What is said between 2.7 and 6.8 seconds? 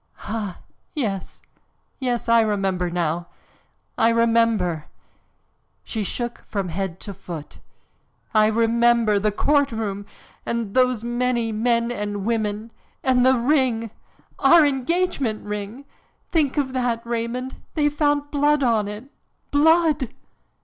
now! I remember!" She shook from